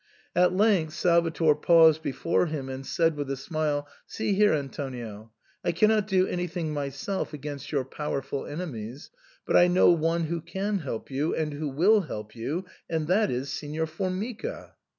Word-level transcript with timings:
At 0.35 0.51
length 0.55 0.93
Salvator 0.93 1.53
paused 1.53 2.01
before 2.01 2.47
him 2.47 2.69
and 2.69 2.83
said 2.83 3.15
with 3.15 3.29
a 3.29 3.37
smile, 3.37 3.87
'*See 4.07 4.33
here, 4.33 4.51
Antonio, 4.51 5.31
I 5.63 5.73
cannot 5.73 6.07
do 6.07 6.25
anything 6.25 6.73
myself 6.73 7.35
against 7.35 7.71
your 7.71 7.85
powerful 7.85 8.47
enemies, 8.47 9.11
but 9.45 9.55
I 9.55 9.67
know 9.67 9.91
one 9.91 10.23
who 10.23 10.41
can 10.41 10.79
help 10.79 11.11
you, 11.11 11.35
and 11.35 11.53
who 11.53 11.69
will 11.69 12.01
help 12.07 12.35
you, 12.35 12.65
and 12.89 13.05
that 13.09 13.29
is— 13.29 13.49
Signor 13.53 13.85
Formica." 13.85 14.73